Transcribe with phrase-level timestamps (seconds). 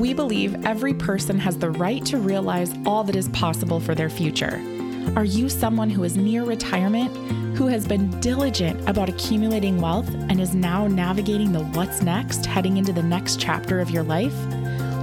[0.00, 4.08] we believe every person has the right to realize all that is possible for their
[4.08, 4.58] future.
[5.14, 7.14] Are you someone who is near retirement,
[7.54, 12.78] who has been diligent about accumulating wealth and is now navigating the what's next heading
[12.78, 14.34] into the next chapter of your life?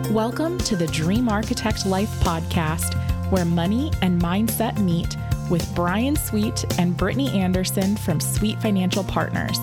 [0.09, 2.95] Welcome to the Dream Architect Life podcast,
[3.32, 5.16] where money and mindset meet
[5.52, 9.59] with Bryan Sweet and Brittany Anderson from Sweet Financial Partners.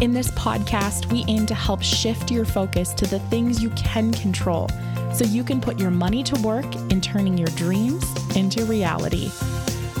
[0.00, 4.12] In this podcast, we aim to help shift your focus to the things you can
[4.12, 4.68] control
[5.14, 8.04] so you can put your money to work in turning your dreams
[8.36, 9.28] into reality.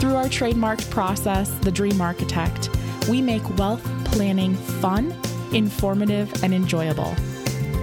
[0.00, 2.70] Through our trademarked process, The Dream Architect,
[3.08, 5.14] we make wealth planning fun,
[5.52, 7.14] informative, and enjoyable.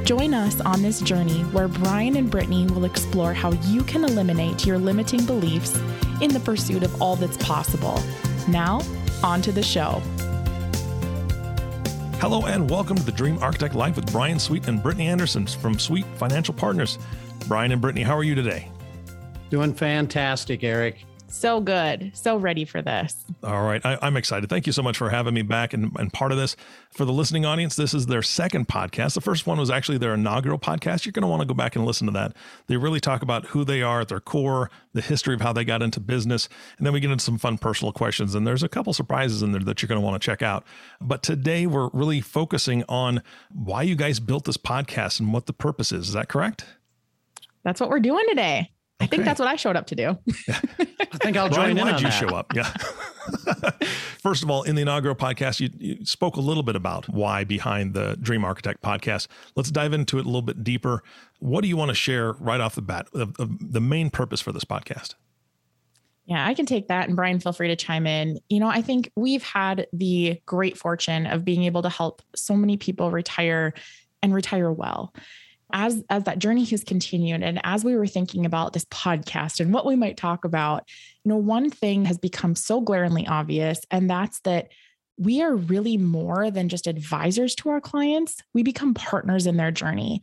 [0.03, 4.65] Join us on this journey where Bryan and Brittany will explore how you can eliminate
[4.65, 5.79] your limiting beliefs
[6.19, 8.03] in the pursuit of all that's possible.
[8.49, 8.81] Now,
[9.23, 10.01] on to the show.
[12.21, 15.79] Hello and welcome to the Dream Architect Life with Bryan Sweet and Brittany Anderson from
[15.79, 16.99] Sweet Financial Partners.
[17.47, 18.69] Bryan and Brittany, how are you today?
[19.49, 21.03] Doing fantastic, Eric.
[21.31, 22.11] So good.
[22.13, 23.15] So ready for this.
[23.41, 23.83] All right.
[23.85, 24.49] I, am excited.
[24.49, 26.57] Thank you so much for having me back and, and part of this.
[26.91, 29.13] For the listening audience, this is their second podcast.
[29.13, 31.05] The first one was actually their inaugural podcast.
[31.05, 32.35] You're going to want to go back and listen to that.
[32.67, 35.63] They really talk about who they are at their core, the history of how they
[35.63, 38.35] got into business, and then we get into some fun personal questions.
[38.35, 40.65] And there's a couple surprises in there that you're going to want to check out.
[40.99, 45.53] But today we're really focusing on why you guys built this podcast and what the
[45.53, 46.09] purpose is.
[46.09, 46.65] Is that correct?
[47.63, 48.71] That's what we're doing today.
[49.01, 50.17] I think that's what I showed up to do.
[50.49, 51.85] I think I'll join Bryan, in.
[51.85, 52.11] Why did you that.
[52.11, 52.53] show up?
[52.55, 52.71] Yeah.
[54.19, 57.43] First of all, in the inaugural podcast, you, you, spoke a little bit about why
[57.43, 59.27] behind the Dream Architect podcast.
[59.55, 61.03] Let's dive into it a little bit deeper.
[61.39, 64.41] What do you want to share right off the bat of, of the main purpose
[64.41, 65.15] for this podcast?
[66.25, 67.07] Yeah, I can take that.
[67.07, 68.39] And Bryan, feel free to chime in.
[68.49, 72.55] You know, I think we've had the great fortune of being able to help so
[72.55, 73.73] many people retire
[74.21, 75.13] and retire well
[75.73, 79.73] as as that journey has continued and as we were thinking about this podcast and
[79.73, 80.83] what we might talk about
[81.23, 84.69] you know one thing has become so glaringly obvious and that's that
[85.17, 88.37] we are really more than just advisors to our clients.
[88.53, 90.21] We become partners in their journey.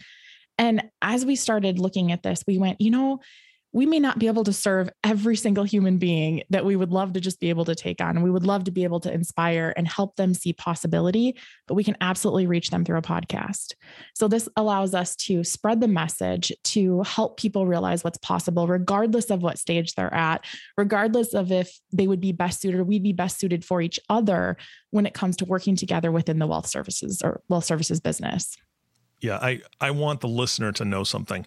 [0.56, 3.20] And as we started looking at this we went you know
[3.72, 7.12] we may not be able to serve every single human being that we would love
[7.12, 8.16] to just be able to take on.
[8.16, 11.36] And we would love to be able to inspire and help them see possibility,
[11.66, 13.74] but we can absolutely reach them through a podcast.
[14.14, 19.30] So, this allows us to spread the message to help people realize what's possible, regardless
[19.30, 20.46] of what stage they're at,
[20.76, 24.00] regardless of if they would be best suited or we'd be best suited for each
[24.08, 24.56] other
[24.90, 28.56] when it comes to working together within the wealth services or wealth services business.
[29.20, 31.46] Yeah, I, I want the listener to know something.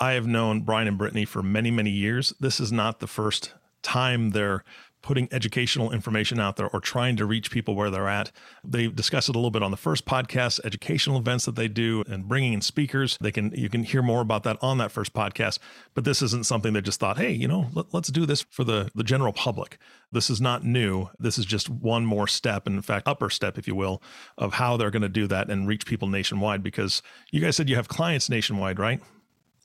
[0.00, 2.32] I have known Bryan and Brittany for many, many years.
[2.40, 3.52] This is not the first
[3.82, 4.64] time they're
[5.02, 8.30] putting educational information out there or trying to reach people where they're at.
[8.64, 12.04] They discussed it a little bit on the first podcast, educational events that they do
[12.08, 13.16] and bringing in speakers.
[13.20, 15.58] They can you can hear more about that on that first podcast,
[15.94, 18.64] but this isn't something they just thought, "Hey, you know, let, us do this for
[18.64, 19.78] the the general public."
[20.12, 21.08] This is not new.
[21.18, 24.02] This is just one more step, and in fact, upper step if you will,
[24.36, 27.70] of how they're going to do that and reach people nationwide because you guys said
[27.70, 29.00] you have clients nationwide, right?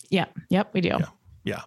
[0.10, 0.26] Yeah.
[0.50, 0.74] Yep.
[0.74, 0.90] We do.
[0.90, 1.06] Yeah.
[1.46, 1.62] Yeah.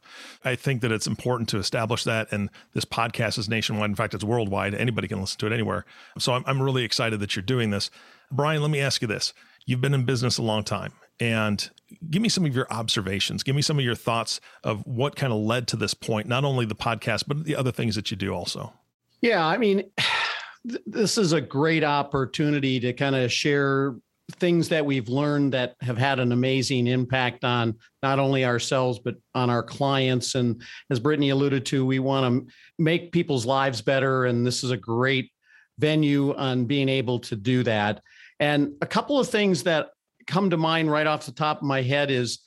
[0.44, 2.32] I think that it's important to establish that.
[2.32, 3.88] And this podcast is nationwide.
[3.88, 4.74] In fact, it's worldwide.
[4.74, 5.84] Anybody can listen to it anywhere.
[6.18, 7.90] So I'm, I'm really excited that you're doing this.
[8.30, 9.32] Bryan, let me ask you this.
[9.66, 11.70] You've been in business a long time and
[12.10, 13.44] give me some of your observations.
[13.44, 16.44] Give me some of your thoughts of what kind of led to this point, not
[16.44, 18.72] only the podcast, but the other things that you do also.
[19.20, 19.46] Yeah.
[19.46, 19.84] I mean,
[20.86, 23.94] this is a great opportunity to kind of share
[24.32, 29.16] things that we've learned that have had an amazing impact on not only ourselves but
[29.34, 30.34] on our clients.
[30.34, 34.26] And as brittany alluded to we want to make people's lives better.
[34.26, 35.32] And this is a great
[35.78, 38.02] venue on being able to do that.
[38.40, 39.90] And a couple of things that
[40.26, 42.40] come to mind right off the top of my head is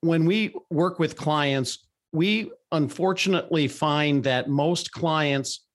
[0.00, 1.86] when we work with clients
[2.16, 5.65] we unfortunately find that most clients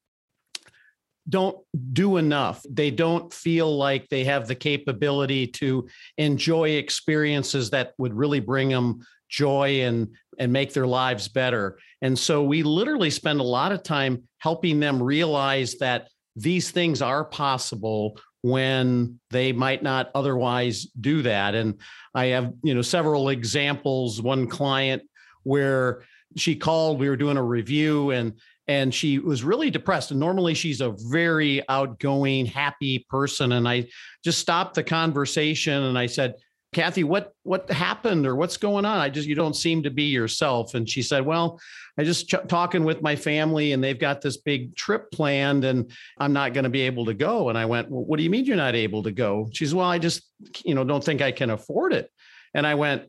[1.29, 1.57] don't
[1.93, 2.65] do enough.
[2.69, 5.87] They don't feel like they have the capability to
[6.17, 10.09] enjoy experiences that would really bring them joy and
[10.40, 11.78] and make their lives better.
[12.01, 17.01] And so we literally spend a lot of time helping them realize that these things
[17.01, 21.53] are possible when they might not otherwise do that.
[21.53, 21.79] And
[22.16, 24.22] I have, you know, several examples.
[24.22, 25.03] One client
[25.43, 26.03] where
[26.37, 28.34] she called, we were doing a review and
[28.72, 30.12] and she was really depressed.
[30.12, 33.52] And normally she's a very outgoing, happy person.
[33.52, 33.88] And I
[34.23, 36.35] just stopped the conversation and I said,
[36.73, 38.97] Kathy, what what happened or what's going on?
[38.97, 40.73] I just you don't seem to be yourself.
[40.73, 41.59] And she said, Well,
[41.97, 45.91] I just ch- talking with my family and they've got this big trip planned and
[46.18, 47.50] I'm not going to be able to go.
[47.50, 49.50] And I went, Well, what do you mean you're not able to go?
[49.52, 50.23] She said, Well, I just
[50.64, 52.09] you know don't think I can afford it.
[52.53, 53.03] And I went,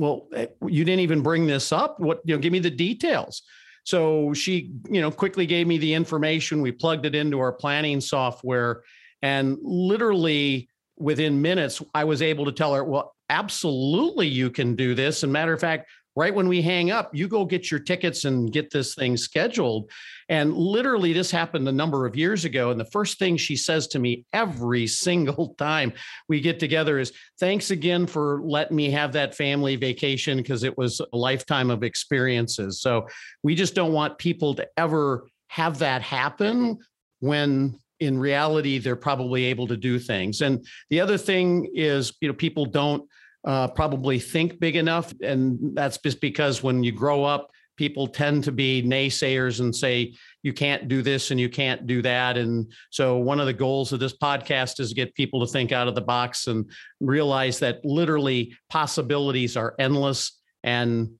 [0.00, 2.00] well, eh, you didn't even bring this up.
[2.00, 3.42] What, you know, give me the details.
[3.90, 6.62] So she, you know, quickly gave me the information.
[6.62, 8.82] We plugged it into our planning software.
[9.20, 14.94] And literally within minutes, I was able to tell her, well, absolutely you can do
[14.94, 15.24] this.
[15.24, 18.52] And matter of fact, right when we hang up, you go get your tickets and
[18.52, 19.90] get this thing scheduled.
[20.28, 22.70] And literally, this happened a number of years ago.
[22.70, 25.92] And the first thing she says to me every single time
[26.28, 30.76] we get together is, Thanks again for letting me have that family vacation because it
[30.76, 32.80] was a lifetime of experiences.
[32.80, 33.06] So
[33.42, 36.78] we just don't want people to ever have that happen
[37.20, 42.28] when in reality they're probably able to do things and the other thing is you
[42.28, 43.06] know people don't
[43.44, 45.12] uh, probably think big enough.
[45.22, 50.14] And that's just because when you grow up, people tend to be naysayers and say,
[50.42, 52.36] you can't do this and you can't do that.
[52.36, 55.72] And so, one of the goals of this podcast is to get people to think
[55.72, 56.70] out of the box and
[57.00, 61.10] realize that literally possibilities are endless and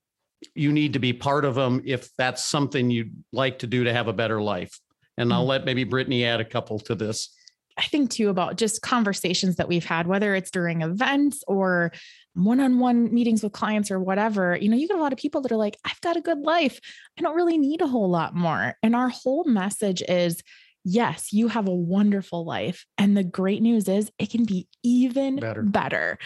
[0.54, 3.92] you need to be part of them if that's something you'd like to do to
[3.92, 4.78] have a better life.
[5.16, 5.48] And I'll mm-hmm.
[5.48, 7.34] let maybe Brittany add a couple to this.
[7.80, 11.92] I think too about just conversations that we've had, whether it's during events or
[12.34, 14.56] one on one meetings with clients or whatever.
[14.56, 16.40] You know, you get a lot of people that are like, I've got a good
[16.40, 16.78] life.
[17.18, 18.76] I don't really need a whole lot more.
[18.82, 20.42] And our whole message is,
[20.84, 22.86] yes, you have a wonderful life.
[22.96, 25.62] And the great news is it can be even better.
[25.62, 26.18] better.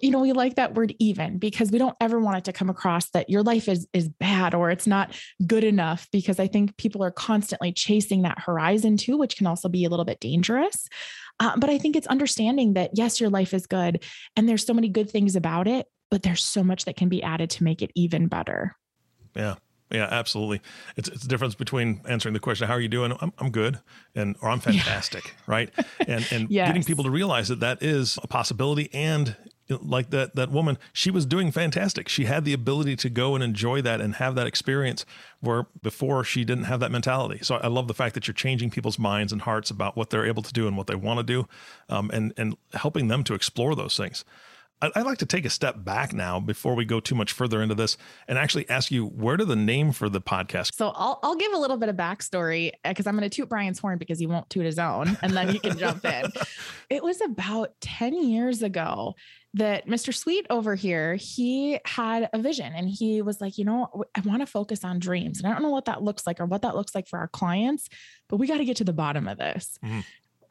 [0.00, 2.70] You know, we like that word even because we don't ever want it to come
[2.70, 5.14] across that your life is is bad or it's not
[5.46, 9.68] good enough because I think people are constantly chasing that horizon too, which can also
[9.68, 10.88] be a little bit dangerous.
[11.38, 14.04] Uh, but I think it's understanding that yes, your life is good
[14.36, 17.22] and there's so many good things about it, but there's so much that can be
[17.22, 18.76] added to make it even better.
[19.34, 19.54] Yeah.
[19.90, 20.60] Yeah, absolutely.
[20.96, 23.80] It's it's the difference between answering the question, "How are you doing?" I'm I'm good,
[24.14, 25.44] and or I'm fantastic, yeah.
[25.46, 25.70] right?
[26.06, 26.68] And and yes.
[26.68, 29.36] getting people to realize that that is a possibility, and
[29.68, 32.08] like that that woman, she was doing fantastic.
[32.08, 35.04] She had the ability to go and enjoy that and have that experience
[35.40, 37.40] where before she didn't have that mentality.
[37.42, 40.26] So I love the fact that you're changing people's minds and hearts about what they're
[40.26, 41.48] able to do and what they want to do,
[41.88, 44.24] um, and and helping them to explore those things.
[44.82, 47.74] I'd like to take a step back now before we go too much further into
[47.74, 50.74] this and actually ask you where did the name for the podcast?
[50.74, 53.48] So I'll, I'll give a little bit of backstory because uh, I'm going to toot
[53.48, 56.24] Bryan's horn because he won't toot his own and then you can jump in.
[56.88, 59.14] It was about 10 years ago
[59.54, 60.12] that Mr.
[60.12, 64.40] Sweet over here, he had a vision and he was like, you know, I want
[64.40, 65.38] to focus on dreams.
[65.38, 67.28] And I don't know what that looks like or what that looks like for our
[67.28, 67.88] clients,
[68.28, 69.78] but we got to get to the bottom of this.
[69.84, 70.00] Mm-hmm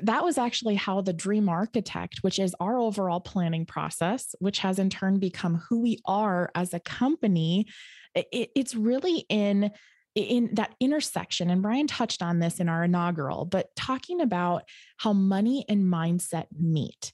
[0.02, 4.80] that was actually how the dream architect which is our overall planning process which has
[4.80, 7.66] in turn become who we are as a company
[8.16, 9.72] it, it's really in
[10.16, 14.64] in that intersection and bryan touched on this in our inaugural but talking about
[14.98, 17.14] how money and mindset meet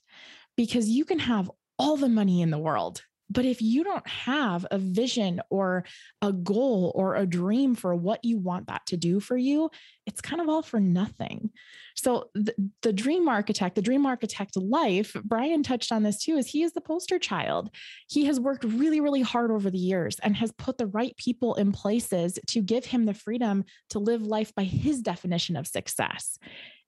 [0.56, 4.66] because you can have all the money in the world but if you don't have
[4.70, 5.84] a vision or
[6.22, 9.70] a goal or a dream for what you want that to do for you,
[10.06, 11.50] it's kind of all for nothing.
[11.96, 16.46] So, the, the, dream architect, the dream architect life, Bryan touched on this too, is
[16.46, 17.70] he is the poster child.
[18.08, 21.54] He has worked really, really hard over the years and has put the right people
[21.54, 26.38] in places to give him the freedom to live life by his definition of success.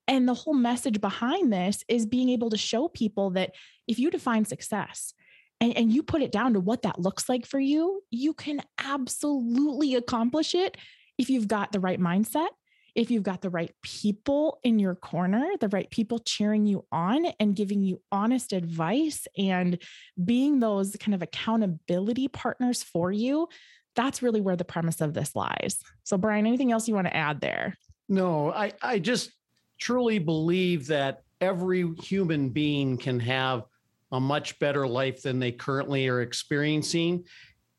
[0.07, 3.53] And the whole message behind this is being able to show people that
[3.87, 5.13] if you define success,
[5.61, 8.61] and, and you put it down to what that looks like for you, you can
[8.79, 10.77] absolutely accomplish it
[11.19, 12.49] if you've got the right mindset,
[12.95, 17.27] if you've got the right people in your corner, the right people cheering you on
[17.39, 19.79] and giving you honest advice and
[20.25, 23.49] being those kind of accountability partners for you,
[23.97, 25.81] that's really where the premise of this lies.
[26.05, 27.77] So, Bryan, anything else you want to add there?
[28.09, 29.33] No, I, I just
[29.81, 33.65] truly believe that every human being can have
[34.13, 37.25] a much better life than they currently are experiencing.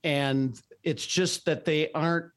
[0.03, 2.31] And it's just that they aren't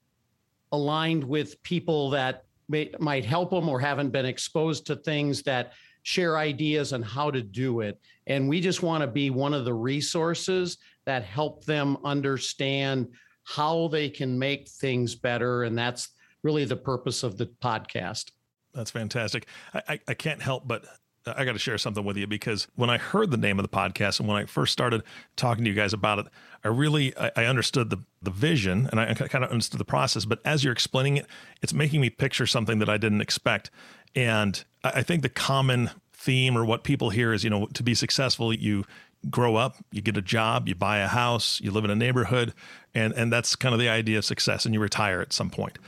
[0.72, 5.72] aligned with people that may, might help them or haven't been exposed to things that
[6.02, 8.00] share ideas on how to do it.
[8.26, 13.08] And we just want to be one of the resources that help them understand
[13.44, 15.64] how they can make things better.
[15.64, 16.08] And that's
[16.42, 18.30] really the purpose of the podcast.
[18.72, 19.46] That's fantastic.
[19.74, 20.84] I, I, I can't help but
[21.26, 23.68] I got to share something with you because when I heard the name of the
[23.68, 25.02] podcast and when I first started
[25.36, 26.26] talking to you guys about it,
[26.64, 30.24] I really I, I understood the the vision and I kind of understood the process.
[30.24, 31.26] But as you're explaining it,
[31.62, 33.70] it's making me picture something that I didn't expect.
[34.14, 37.94] And I think the common theme or what people hear is, you know, to be
[37.94, 38.84] successful, you
[39.30, 42.52] grow up, you get a job, you buy a house, you live in a neighborhood,
[42.94, 45.78] and and that's kind of the idea of success, and you retire at some point.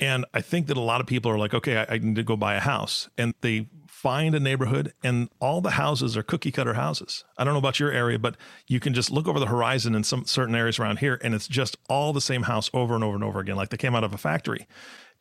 [0.00, 2.22] And I think that a lot of people are like, okay, I, I need to
[2.22, 3.68] go buy a house, and they
[4.04, 7.24] find a neighborhood and all the houses are cookie cutter houses.
[7.38, 10.04] I don't know about your area, but you can just look over the horizon in
[10.04, 13.14] some certain areas around here and it's just all the same house over and over
[13.14, 14.66] and over again, like they came out of a factory.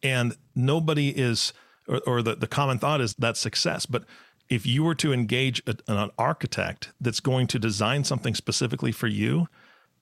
[0.04, 1.54] And nobody is,
[1.88, 3.86] or, or the, the common thought is that success.
[3.86, 4.04] But
[4.50, 9.08] if you were to engage a, an architect that's going to design something specifically for
[9.08, 9.48] you,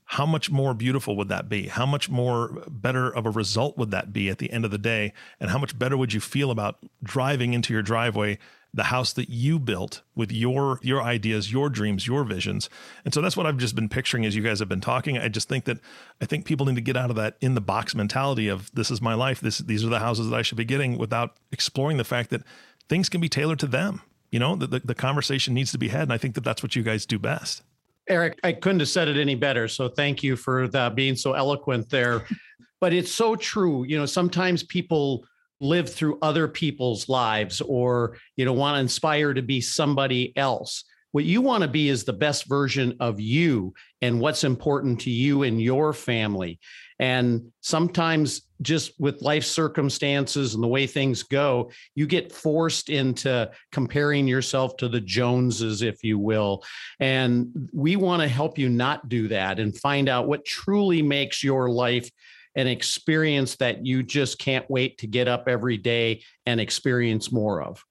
[0.05, 1.67] how much more beautiful would that be?
[1.67, 4.79] How much more better of a result would that be at the end of the
[4.79, 5.13] day?
[5.39, 8.39] And how much better would you feel about driving into your driveway
[8.73, 12.69] the house that you built with your your ideas, your dreams, your visions.
[13.03, 15.17] And so that's what I've just been picturing as you guys have been talking.
[15.17, 15.79] I just think that
[16.21, 18.89] I think people need to get out of that in the box mentality of this
[18.89, 19.41] is my life.
[19.41, 22.43] This these are the houses that I should be getting without exploring the fact that
[22.87, 24.01] things can be tailored to them.
[24.31, 26.03] You know, the, the, the conversation needs to be had.
[26.03, 27.63] And I think that that's what you guys do best.
[28.07, 29.67] Eric, I couldn't have said it any better.
[29.67, 32.25] So thank you for the, being so eloquent there.
[32.81, 33.85] but it's so true.
[33.85, 35.25] You know, sometimes people
[35.61, 40.83] live through other people's lives or, you know, want to inspire to be somebody else.
[41.11, 45.11] What you want to be is the best version of you and what's important to
[45.11, 46.59] you and your family.
[46.99, 53.49] And sometimes, just with life circumstances and the way things go, you get forced into
[53.71, 56.63] comparing yourself to the Joneses, if you will.
[56.99, 61.43] And we want to help you not do that and find out what truly makes
[61.43, 62.09] your life
[62.55, 67.61] an experience that you just can't wait to get up every day and experience more
[67.61, 67.83] of.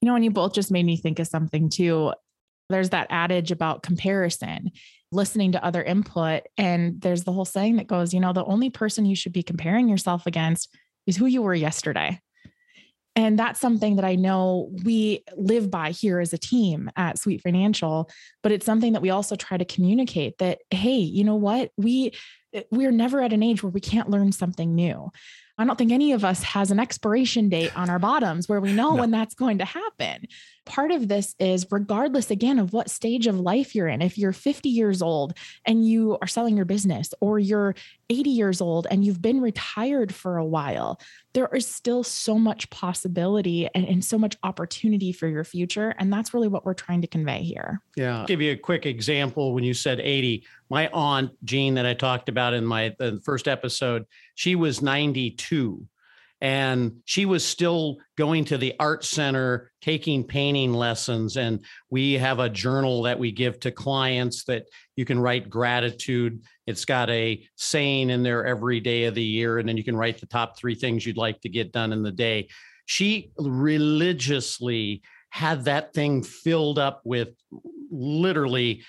[0.00, 2.12] You know, and you both just made me think of something too.
[2.68, 4.70] There's that adage about comparison
[5.12, 6.42] listening to other input.
[6.56, 9.42] And there's the whole saying that goes, you know, the only person you should be
[9.42, 10.74] comparing yourself against
[11.06, 12.20] is who you were yesterday.
[13.14, 17.40] And that's something that I know we live by here as a team at Sweet
[17.40, 18.10] Financial,
[18.42, 21.70] but it's something that we also try to communicate that, hey, you know what?
[21.78, 22.12] We
[22.70, 25.10] we're never at an age where we can't learn something new.
[25.58, 28.72] I don't think any of us has an expiration date on our bottoms where we
[28.72, 29.00] know no.
[29.00, 30.26] when that's going to happen.
[30.66, 34.02] Part of this is regardless again of what stage of life you're in.
[34.02, 35.32] If you're 50 years old
[35.64, 37.74] and you are selling your business or you're
[38.10, 41.00] 80 years old and you've been retired for a while,
[41.34, 45.94] there is still so much possibility and, and so much opportunity for your future.
[45.98, 47.80] And that's really what we're trying to convey here.
[47.96, 48.20] Yeah.
[48.20, 50.44] I'll give you a quick example when you said 80.
[50.68, 54.04] My aunt, Jean, that I talked about in my the first episode,
[54.34, 55.86] she was 92
[56.40, 61.36] and she was still going to the art center taking painting lessons.
[61.36, 64.66] And we have a journal that we give to clients that
[64.96, 66.42] you can write gratitude.
[66.66, 69.96] It's got a saying in there every day of the year and then you can
[69.96, 72.48] write the top 3 things you'd like to get done in the day.
[72.84, 77.30] She religiously had that thing filled up with
[77.90, 78.82] literally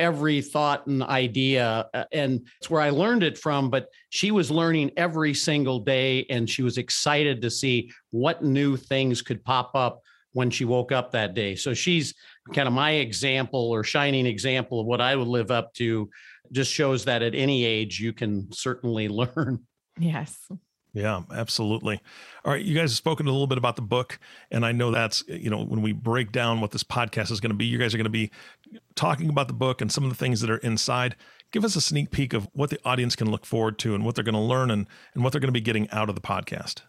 [0.00, 1.88] every thought and idea.
[1.94, 3.70] Uh, and it's where I learned it from.
[3.70, 8.76] But she was learning every single day and she was excited to see what new
[8.76, 10.00] things could pop up
[10.32, 11.54] when she woke up that day.
[11.54, 12.14] So she's
[12.54, 16.08] kind of my example or shining example of what I would live up to.
[16.50, 19.60] Just shows that at any age you can certainly learn.
[19.98, 20.48] Yes.
[20.92, 22.00] Yeah, absolutely.
[22.44, 24.18] All right, you guys have spoken a little bit about the book,
[24.50, 27.50] and I know that's you know when we break down what this podcast is going
[27.50, 28.30] to be, you guys are going to be
[28.96, 31.14] talking about the book and some of the things that are inside.
[31.52, 34.14] Give us a sneak peek of what the audience can look forward to and what
[34.14, 36.20] they're going to learn and and what they're going to be getting out of the
[36.20, 36.82] podcast.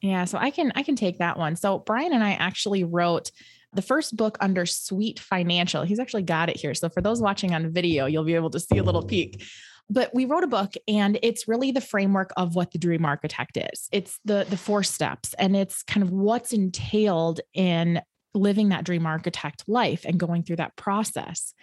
[0.00, 1.54] Yeah, so I can I can take that one.
[1.56, 3.30] So Bryan and I actually wrote
[3.74, 5.82] the first book under Sweet Financial.
[5.82, 6.72] He's actually got it here.
[6.74, 9.42] So for those watching on video, you'll be able to see a little peek
[9.90, 13.56] but we wrote a book and it's really the framework of what the dream architect
[13.56, 13.88] is.
[13.92, 18.00] It's the the four steps and it's kind of what's entailed in
[18.34, 21.54] living that dream architect life and going through that process.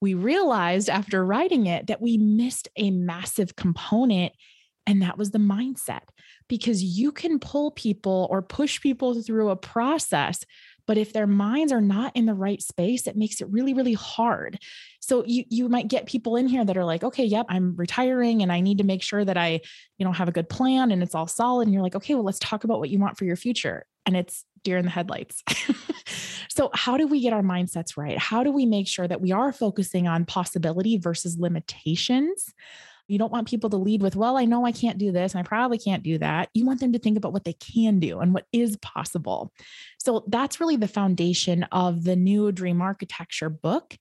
[0.00, 4.32] We realized after writing it that we missed a massive component
[4.86, 6.02] and that was the mindset
[6.48, 10.44] because you can pull people or push people through a process
[10.86, 13.94] but if their minds are not in the right space, it makes it really, really
[13.94, 14.58] hard.
[15.00, 18.42] So you you might get people in here that are like, okay, yep, I'm retiring
[18.42, 19.60] and I need to make sure that I,
[19.98, 21.66] you know, have a good plan and it's all solid.
[21.66, 23.86] And you're like, okay, well, let's talk about what you want for your future.
[24.04, 25.42] And it's deer in the headlights.
[26.48, 28.18] so how do we get our mindsets right?
[28.18, 32.52] How do we make sure that we are focusing on possibility versus limitations?
[33.08, 35.40] You don't want people to lead with, well, I know I can't do this and
[35.40, 36.48] I probably can't do that.
[36.54, 39.52] You want them to think about what they can do and what is possible.
[39.98, 43.96] So that's really the foundation of the new dream architecture book.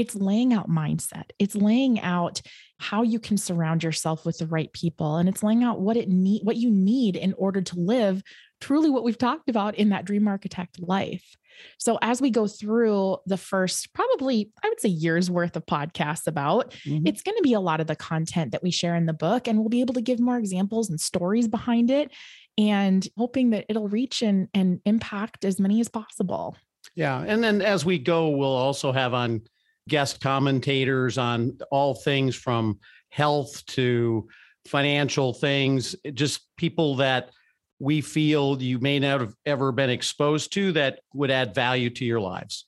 [0.00, 1.24] It's laying out mindset.
[1.38, 2.40] It's laying out
[2.78, 6.08] how you can surround yourself with the right people and it's laying out what it
[6.08, 8.22] need what you need in order to live
[8.62, 11.36] truly what we've talked about in that dream architect life.
[11.76, 16.26] So as we go through the first probably I would say years worth of podcasts
[16.26, 17.06] about, mm-hmm.
[17.06, 19.46] it's going to be a lot of the content that we share in the book
[19.46, 22.10] and we'll be able to give more examples and stories behind it
[22.56, 26.56] and hoping that it'll reach and and impact as many as possible.
[26.94, 29.42] Yeah, and then as we go we'll also have on
[29.90, 32.78] guest commentators on all things from
[33.10, 34.26] health to
[34.66, 37.30] financial things, just people that
[37.78, 42.04] we feel you may not have ever been exposed to that would add value to
[42.04, 42.66] your lives.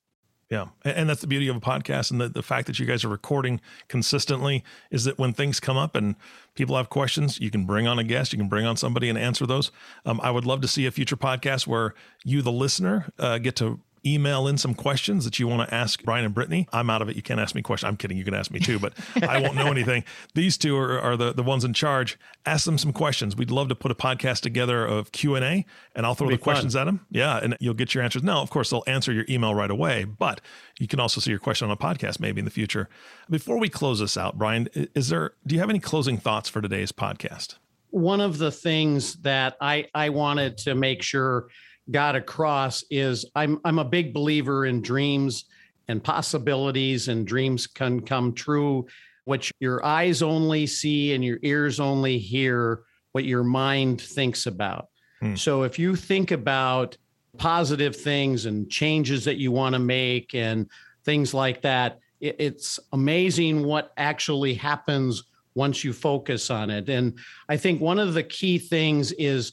[0.51, 0.67] Yeah.
[0.85, 2.11] And that's the beauty of a podcast.
[2.11, 5.79] And the, the fact that you guys are recording consistently is that when things come
[5.79, 6.15] up and
[6.55, 9.17] people have questions, you can bring on a guest, you can bring on somebody and
[9.17, 9.71] answer those.
[10.05, 13.57] Um, I would love to see a future podcast where you, the listener, uh, get
[13.57, 16.69] to email in some questions that you want to ask Bryan and Brittany.
[16.73, 17.17] I'm out of it.
[17.17, 17.89] You can't ask me questions.
[17.89, 18.17] I'm kidding.
[18.17, 20.05] You can ask me too, but I won't know anything.
[20.35, 22.19] These two are, are the, the ones in charge.
[22.45, 23.37] Ask them some questions.
[23.37, 26.85] We'd love to put a podcast together of Q&A and I'll throw the questions at
[26.85, 27.07] them.
[27.11, 27.39] Yeah.
[27.43, 28.23] And you'll get your answers.
[28.23, 30.41] Now, of course, they'll answer your email right away, but
[30.79, 32.89] you can also see your question on a podcast maybe in the future.
[33.31, 36.61] Before we close this out, Bryan, is there, do you have any closing thoughts for
[36.61, 37.57] today's podcast?
[37.91, 41.49] One of the things that I, I wanted to make sure
[41.91, 45.45] got across is I'm I'm a big believer in dreams
[45.89, 48.87] and possibilities and dreams can come true
[49.25, 54.89] what your eyes only see and your ears only hear what your mind thinks about.
[55.21, 55.35] Hmm.
[55.35, 56.97] So if you think about
[57.39, 60.69] positive things and changes that you want to make and
[61.05, 65.25] things like that, it, it's amazing what actually happens
[65.55, 66.89] once you focus on it.
[66.89, 69.53] And I think one of the key things is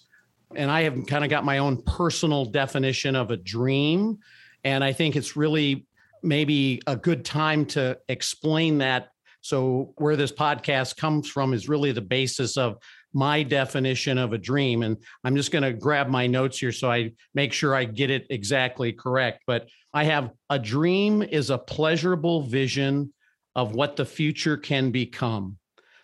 [0.55, 4.19] and I have kind of got my own personal definition of a dream.
[4.63, 5.85] And I think it's really
[6.23, 9.09] maybe a good time to explain that.
[9.41, 12.77] So, where this podcast comes from is really the basis of
[13.13, 14.83] my definition of a dream.
[14.83, 18.09] And I'm just going to grab my notes here so I make sure I get
[18.09, 19.43] it exactly correct.
[19.47, 23.13] But I have a dream is a pleasurable vision
[23.55, 25.57] of what the future can become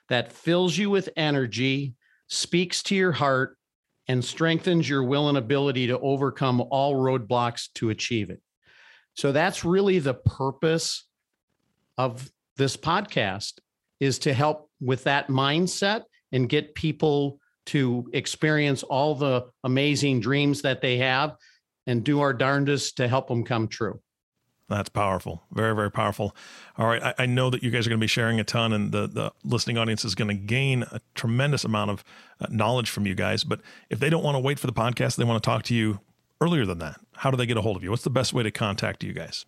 [0.10, 1.94] that fills you with energy,
[2.28, 3.58] speaks to your heart,
[4.07, 8.41] and strengthens your will and ability to overcome all roadblocks to achieve it.
[9.15, 11.05] So that's really the purpose
[11.97, 13.53] of this podcast
[14.00, 20.61] is to help with that mindset and get people to experience all the amazing dreams
[20.61, 21.35] that they have
[21.87, 24.00] and do our darndest to help them come true.
[24.68, 25.44] That's powerful.
[25.51, 26.36] Very, very powerful.
[26.78, 27.01] All right.
[27.01, 29.08] I, I, know that you guys are going to be sharing a ton, and the,
[29.08, 32.04] the listening audience is going to gain a tremendous amount of
[32.40, 33.44] uh, knowledge from you guys.
[33.44, 35.75] But if they don't want to wait for the podcast, they want to talk to
[35.75, 36.00] you
[36.42, 37.92] earlier than that, how do they get a hold of you?
[37.92, 39.46] What's the best way to contact you guys?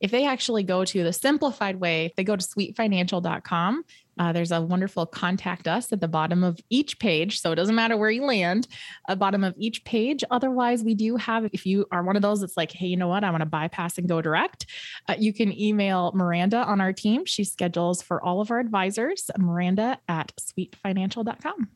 [0.00, 3.84] If they actually go to the simplified way, if they go to sweetfinancial.com,
[4.18, 7.40] uh, there's a wonderful contact us at the bottom of each page.
[7.40, 8.68] So it doesn't matter where you land,
[9.08, 10.22] at bottom of each page.
[10.30, 13.08] Otherwise, we do have, if you are one of those that's like, hey, you know
[13.08, 14.66] what, I want to bypass and go direct,
[15.08, 17.24] uh, you can email Miranda on our team.
[17.24, 21.68] She schedules for all of our advisors, Miranda at sweetfinancial.com.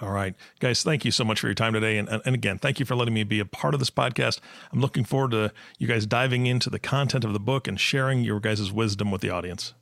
[0.00, 1.98] All right, guys, thank you so much for your time today.
[1.98, 4.40] And, and again, thank you for letting me be a part of this podcast.
[4.72, 8.22] I'm looking forward to you guys diving into the content of the book and sharing
[8.22, 9.74] your guys' wisdom with the audience.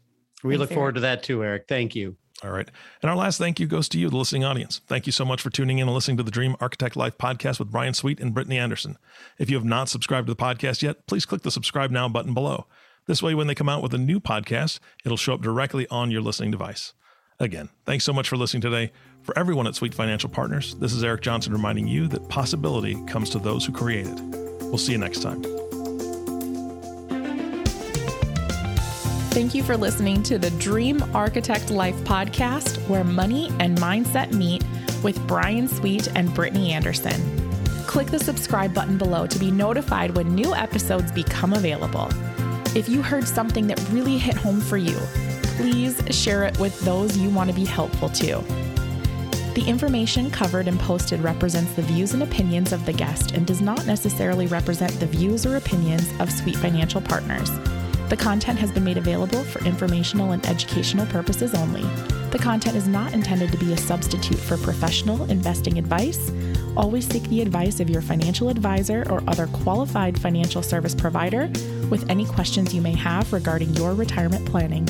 [0.43, 0.95] We Thanks, look forward Eric.
[0.97, 1.65] to that too, Eric.
[1.69, 2.17] Thank you.
[2.43, 2.69] All right.
[3.03, 4.81] And our last thank you goes to you, the listening audience.
[4.89, 7.59] Thank you so much for tuning in and listening to the Dream Architect Life podcast
[7.59, 8.97] with Bryan Sweet and Brittany Anderson.
[9.39, 12.33] If you have not subscribed to the podcast yet, please click the subscribe now button
[12.33, 12.67] below.
[13.07, 16.11] This way, when they come out with a new podcast, it'll show up directly on
[16.11, 16.95] your listening device.
[17.41, 18.93] Again, thanks so much for listening today.
[19.23, 23.31] For everyone at Sweet Financial Partners, this is Eric Johnson reminding you that possibility comes
[23.31, 24.21] to those who create it.
[24.61, 25.43] We'll see you next time.
[29.31, 34.63] Thank you for listening to the Dream Architect Life podcast, where money and mindset meet
[35.03, 37.51] with Bryan Sweet and Brittany Anderson.
[37.87, 42.11] Click the subscribe button below to be notified when new episodes become available.
[42.77, 44.99] If you heard something that really hit home for you,
[45.61, 48.43] please share it with those you want to be helpful to.
[49.55, 53.61] The information covered and posted represents the views and opinions of the guest and does
[53.61, 57.51] not necessarily represent the views or opinions of Sweet Financial Partners.
[58.09, 61.83] The content has been made available for informational and educational purposes only.
[62.31, 66.33] The content is not intended to be a substitute for professional investing advice.
[66.77, 71.51] Always seek the advice of your financial advisor or other qualified financial service provider
[71.91, 74.89] with any questions you may have regarding your retirement planning.